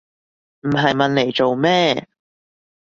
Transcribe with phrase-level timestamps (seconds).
[0.61, 2.07] 唔係問黎做咩